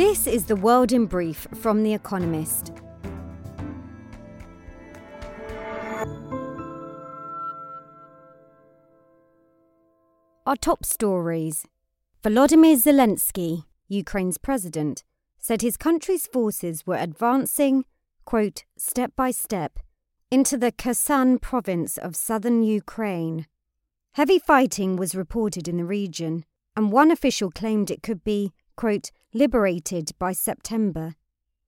[0.00, 2.72] This is the world in brief from The Economist.
[10.46, 11.66] Our top stories
[12.24, 15.04] Volodymyr Zelensky, Ukraine's president,
[15.38, 17.84] said his country's forces were advancing,
[18.24, 19.78] quote, step by step,
[20.30, 23.46] into the Kherson province of southern Ukraine.
[24.12, 29.10] Heavy fighting was reported in the region, and one official claimed it could be, quote,
[29.32, 31.14] liberated by September.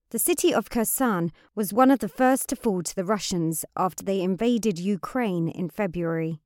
[0.09, 4.03] The city of Kherson was one of the first to fall to the Russians after
[4.03, 6.39] they invaded Ukraine in February.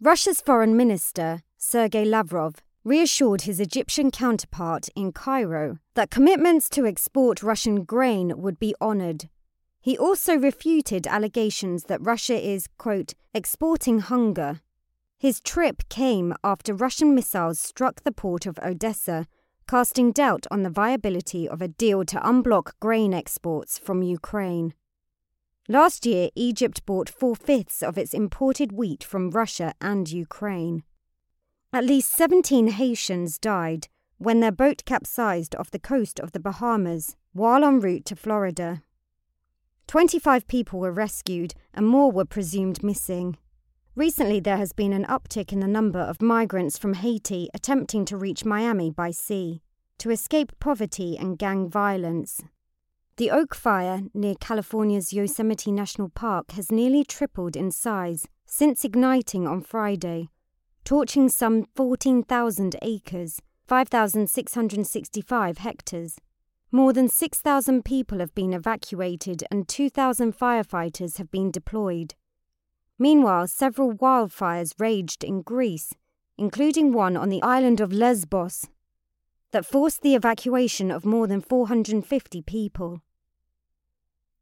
[0.00, 7.42] Russia's foreign minister, Sergei Lavrov, reassured his Egyptian counterpart in Cairo that commitments to export
[7.42, 9.28] Russian grain would be honoured.
[9.80, 14.60] He also refuted allegations that Russia is, quote, exporting hunger.
[15.18, 19.26] His trip came after Russian missiles struck the port of Odessa,
[19.66, 24.74] casting doubt on the viability of a deal to unblock grain exports from Ukraine.
[25.68, 30.82] Last year, Egypt bought four fifths of its imported wheat from Russia and Ukraine.
[31.72, 37.16] At least 17 Haitians died when their boat capsized off the coast of the Bahamas
[37.32, 38.82] while en route to Florida.
[39.86, 43.36] 25 people were rescued and more were presumed missing.
[43.96, 48.16] Recently, there has been an uptick in the number of migrants from Haiti attempting to
[48.16, 49.62] reach Miami by sea
[49.98, 52.42] to escape poverty and gang violence.
[53.18, 59.46] The oak fire near California's Yosemite National Park has nearly tripled in size since igniting
[59.46, 60.28] on Friday,
[60.84, 66.16] torching some 14,000 acres, 5,665 hectares.
[66.72, 72.16] More than 6,000 people have been evacuated and 2,000 firefighters have been deployed.
[72.98, 75.94] Meanwhile, several wildfires raged in Greece,
[76.38, 78.66] including one on the island of Lesbos,
[79.50, 83.00] that forced the evacuation of more than 450 people.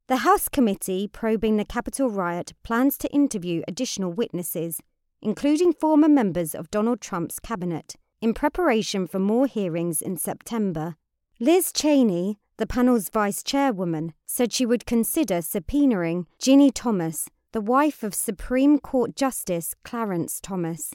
[0.08, 4.80] The House committee probing the Capitol riot plans to interview additional witnesses,
[5.22, 10.96] including former members of Donald Trump's cabinet, in preparation for more hearings in September.
[11.40, 18.02] Liz Cheney, the panel's vice chairwoman, said she would consider subpoenaing Ginni Thomas, the wife
[18.02, 20.94] of Supreme Court Justice Clarence Thomas.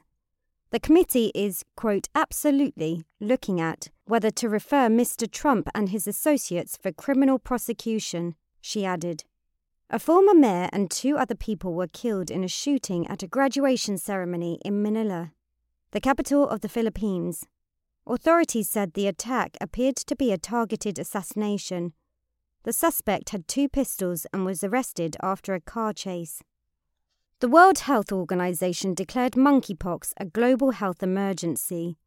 [0.71, 5.29] The committee is, quote, absolutely looking at whether to refer Mr.
[5.29, 9.23] Trump and his associates for criminal prosecution, she added.
[9.91, 13.99] A former mayor and two other people were killed in a shooting at a graduation
[13.99, 15.33] ceremony in Manila,
[15.91, 17.45] the capital of the Philippines.
[18.07, 21.93] Authorities said the attack appeared to be a targeted assassination.
[22.63, 26.41] The suspect had two pistols and was arrested after a car chase.
[27.39, 31.97] The World Health Organization declared monkeypox a global health emergency.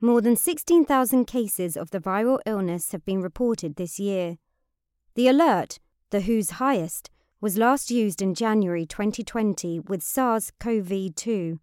[0.00, 4.38] More than 16,000 cases of the viral illness have been reported this year.
[5.14, 5.78] The alert,
[6.10, 7.10] the WHO's highest,
[7.42, 11.60] was last used in January 2020 with SARS CoV 2.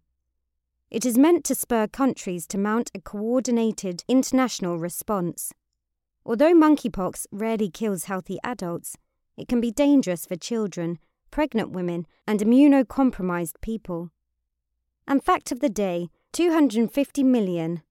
[0.90, 5.52] It is meant to spur countries to mount a coordinated international response.
[6.30, 8.96] Although monkeypox rarely kills healthy adults,
[9.36, 14.10] it can be dangerous for children pregnant women, and immunocompromised people.
[15.06, 17.82] And fact of the day 250 million.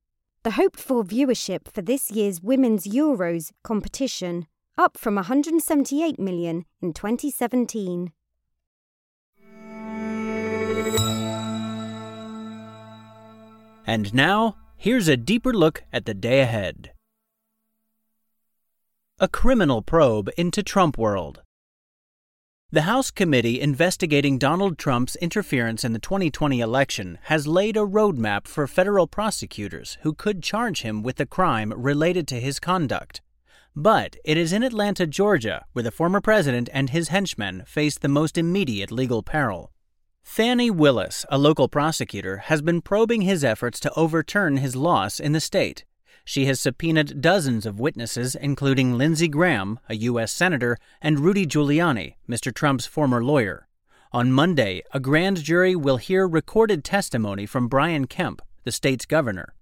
[0.43, 6.93] The hoped for viewership for this year's Women's Euros competition, up from 178 million in
[6.93, 8.13] 2017.
[13.85, 16.91] And now, here's a deeper look at the day ahead.
[19.21, 21.41] A criminal probe into Trump world.
[22.71, 28.47] The House committee investigating Donald Trump's interference in the 2020 election has laid a roadmap
[28.47, 33.19] for federal prosecutors who could charge him with a crime related to his conduct.
[33.75, 38.07] But it is in Atlanta, Georgia, where the former president and his henchmen face the
[38.07, 39.73] most immediate legal peril.
[40.23, 45.33] Fani Willis, a local prosecutor, has been probing his efforts to overturn his loss in
[45.33, 45.83] the state.
[46.29, 50.31] She has subpoenaed dozens of witnesses, including Lindsey Graham, a U.S.
[50.31, 52.53] Senator, and Rudy Giuliani, Mr.
[52.53, 53.67] Trump's former lawyer.
[54.13, 59.55] On Monday, a grand jury will hear recorded testimony from Brian Kemp, the state's governor.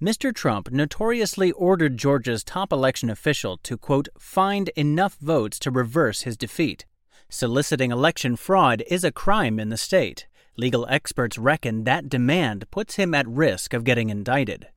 [0.00, 0.32] Mr.
[0.32, 6.36] Trump notoriously ordered Georgia's top election official to, quote, find enough votes to reverse his
[6.36, 6.86] defeat.
[7.28, 10.28] Soliciting election fraud is a crime in the state.
[10.56, 14.68] Legal experts reckon that demand puts him at risk of getting indicted.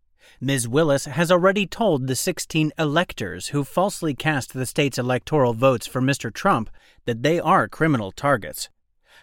[0.41, 0.69] Ms.
[0.69, 6.01] Willis has already told the 16 electors who falsely cast the state's electoral votes for
[6.01, 6.33] Mr.
[6.33, 6.69] Trump
[7.03, 8.69] that they are criminal targets.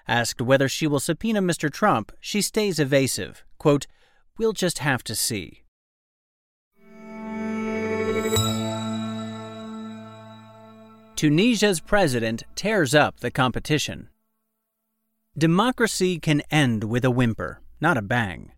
[0.07, 1.73] Asked whether she will subpoena Mr.
[1.73, 3.45] Trump, she stays evasive.
[3.57, 3.87] Quote,
[4.37, 5.63] We'll just have to see.
[11.17, 14.11] Tunisia's president tears up the competition.
[15.39, 18.53] Democracy can end with a whimper, not a bang.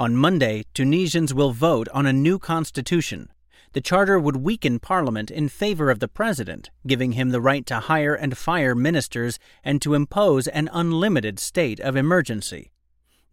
[0.00, 3.28] On Monday, Tunisians will vote on a new constitution.
[3.74, 7.80] The charter would weaken parliament in favor of the president, giving him the right to
[7.80, 12.72] hire and fire ministers and to impose an unlimited state of emergency.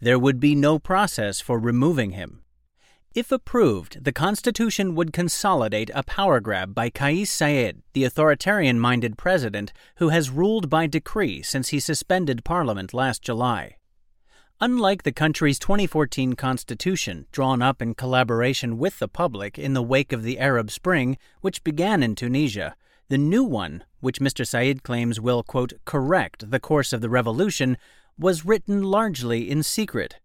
[0.01, 2.41] There would be no process for removing him.
[3.15, 9.17] If approved, the Constitution would consolidate a power grab by Kais Saied, the authoritarian minded
[9.17, 13.77] president who has ruled by decree since he suspended Parliament last July.
[14.59, 20.11] Unlike the country's 2014 constitution, drawn up in collaboration with the public in the wake
[20.11, 22.75] of the Arab Spring, which began in Tunisia,
[23.07, 24.47] the new one, which Mr.
[24.47, 27.77] Saied claims will, quote, correct the course of the revolution,
[28.17, 30.15] was written largely in secret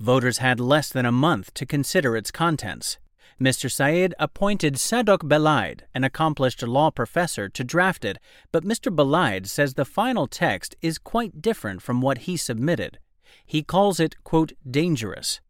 [0.00, 2.98] Voters had less than a month to consider its contents.
[3.40, 3.70] Mr.
[3.70, 8.18] Saied appointed Sadok Belaid, an accomplished law professor, to draft it,
[8.50, 8.94] but Mr.
[8.94, 12.98] Belaid says the final text is quite different from what he submitted.
[13.44, 15.40] He calls it, quote, dangerous.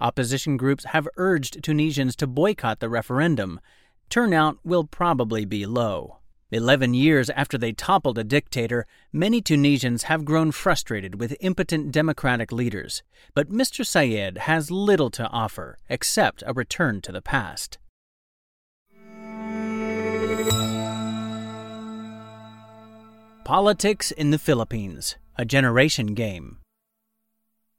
[0.00, 3.60] Opposition groups have urged Tunisians to boycott the referendum.
[4.08, 6.20] Turnout will probably be low.
[6.52, 12.50] Eleven years after they toppled a dictator, many Tunisians have grown frustrated with impotent democratic
[12.50, 13.04] leaders.
[13.34, 13.86] But Mr.
[13.86, 17.78] Saied has little to offer except a return to the past.
[23.44, 26.58] Politics in the Philippines A Generation Game.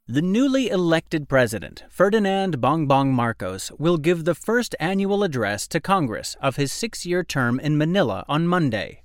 [0.08, 6.36] The newly elected president, Ferdinand Bongbong Marcos, will give the first annual address to Congress
[6.42, 9.04] of his six year term in Manila on Monday.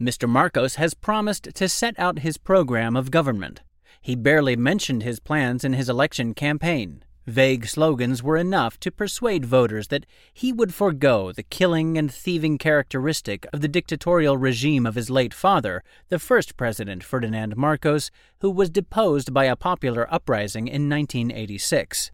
[0.00, 0.28] Mr.
[0.28, 3.60] Marcos has promised to set out his program of government.
[4.00, 7.04] He barely mentioned his plans in his election campaign.
[7.26, 12.58] Vague slogans were enough to persuade voters that he would forego the killing and thieving
[12.58, 18.10] characteristic of the dictatorial regime of his late father, the first president Ferdinand Marcos,
[18.40, 22.10] who was deposed by a popular uprising in 1986.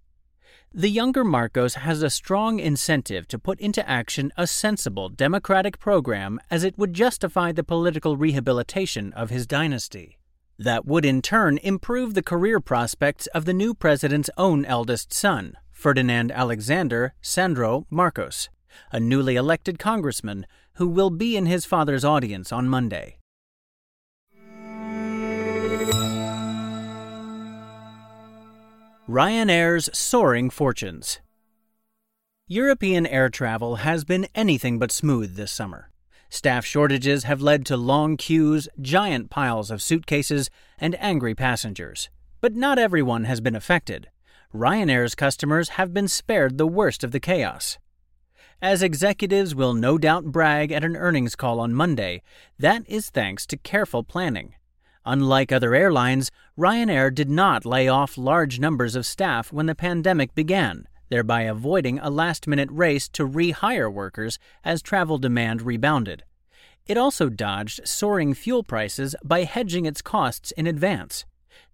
[0.74, 6.38] The younger Marcos has a strong incentive to put into action a sensible democratic program
[6.50, 10.17] as it would justify the political rehabilitation of his dynasty.
[10.58, 15.52] That would in turn improve the career prospects of the new president's own eldest son,
[15.70, 18.48] Ferdinand Alexander Sandro Marcos,
[18.90, 23.18] a newly elected congressman who will be in his father's audience on Monday.
[29.08, 31.20] Ryanair's soaring fortunes.
[32.48, 35.87] European air travel has been anything but smooth this summer.
[36.30, 42.10] Staff shortages have led to long queues, giant piles of suitcases, and angry passengers.
[42.40, 44.08] But not everyone has been affected.
[44.54, 47.78] Ryanair's customers have been spared the worst of the chaos.
[48.60, 52.22] As executives will no doubt brag at an earnings call on Monday,
[52.58, 54.54] that is thanks to careful planning.
[55.06, 60.34] Unlike other airlines, Ryanair did not lay off large numbers of staff when the pandemic
[60.34, 66.24] began, thereby avoiding a last minute race to rehire workers as travel demand rebounded.
[66.86, 71.26] It also dodged soaring fuel prices by hedging its costs in advance.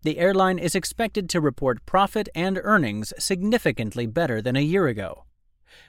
[0.02, 5.24] The airline is expected to report profit and earnings significantly better than a year ago.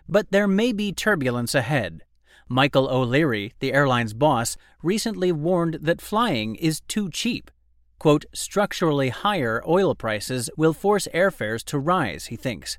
[0.08, 2.04] But there may be turbulence ahead.
[2.48, 7.50] Michael O'Leary, the airline's boss, recently warned that flying is too cheap.
[7.98, 12.78] Quote, structurally higher oil prices will force airfares to rise, he thinks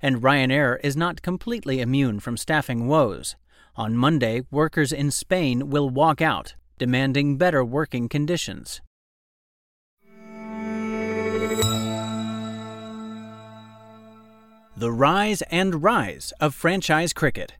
[0.00, 3.36] and Ryanair is not completely immune from staffing woes.
[3.76, 8.80] On Monday, workers in Spain will walk out, demanding better working conditions.
[14.78, 17.54] The Rise and Rise of Franchise Cricket.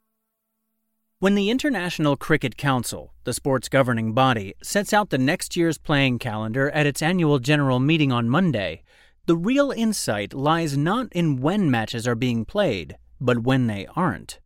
[1.19, 6.19] When the International Cricket Council, the sport's governing body, sets out the next year's playing
[6.19, 8.83] calendar at its annual general meeting on Monday,
[9.27, 14.39] the real insight lies not in when matches are being played, but when they aren't.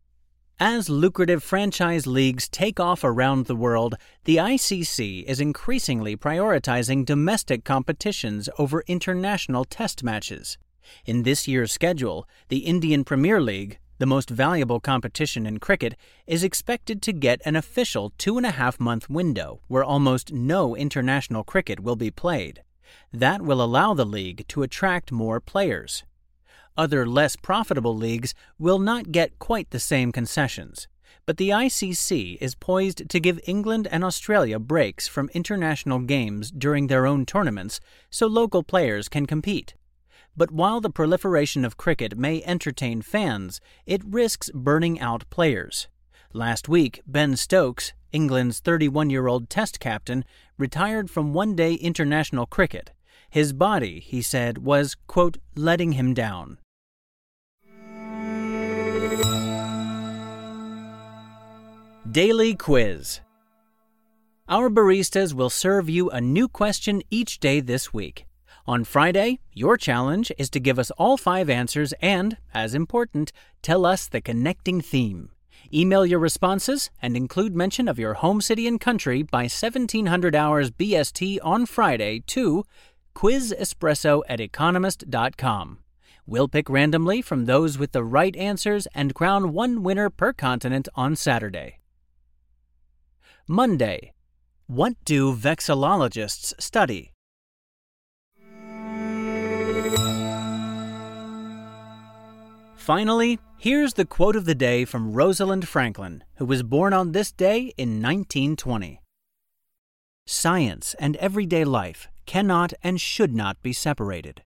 [0.59, 3.95] As lucrative franchise leagues take off around the world,
[4.25, 10.57] the ICC is increasingly prioritizing domestic competitions over international test matches.
[11.05, 15.95] In this year's schedule, the Indian Premier League, the most valuable competition in cricket,
[16.27, 20.75] is expected to get an official two and a half month window where almost no
[20.75, 22.63] international cricket will be played.
[23.13, 26.05] That will allow the league to attract more players.
[26.77, 30.89] Other less profitable leagues will not get quite the same concessions,
[31.27, 36.87] but the ICC is poised to give England and Australia breaks from international games during
[36.87, 37.81] their own tournaments
[38.11, 39.75] so local players can compete.
[40.37, 45.89] But while the proliferation of cricket may entertain fans, it risks burning out players.
[46.33, 50.25] Last week, Ben Stokes, England's 31 year old Test captain,
[50.59, 52.93] retired from one day international cricket.
[53.31, 56.59] His body, he said, was, quote, letting him down.
[62.11, 63.21] Daily Quiz
[64.49, 68.27] Our baristas will serve you a new question each day this week.
[68.67, 73.87] On Friday, your challenge is to give us all five answers and, as important, tell
[73.87, 75.31] us the connecting theme.
[75.73, 80.73] Email your responses and include mention of your home city and country by 1700 hours
[80.73, 82.65] BST on Friday to
[83.15, 85.79] quizespresso at economist.com.
[86.27, 90.89] We'll pick randomly from those with the right answers and crown one winner per continent
[90.97, 91.79] on Saturday.
[93.47, 94.13] Monday.
[94.67, 97.10] What do vexillologists study?
[102.81, 107.31] Finally, here's the quote of the day from Rosalind Franklin, who was born on this
[107.31, 109.03] day in 1920.
[110.27, 114.43] Science and everyday life cannot and should not be separated.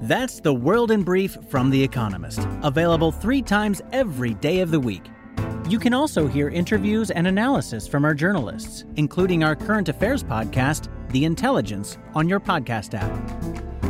[0.00, 4.80] That's the World in Brief from The Economist, available three times every day of the
[4.80, 5.04] week.
[5.68, 10.88] You can also hear interviews and analysis from our journalists, including our current affairs podcast,
[11.10, 13.67] The Intelligence, on your podcast app.